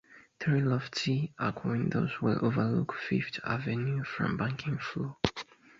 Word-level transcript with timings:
Three 0.39 0.61
lofty 0.61 1.31
arched 1.37 1.63
windows 1.63 2.19
will 2.23 2.43
overlook 2.43 2.95
Fifth 2.95 3.39
Avenue 3.43 4.03
from 4.03 4.31
the 4.31 4.43
banking 4.45 4.79
floor. 4.79 5.17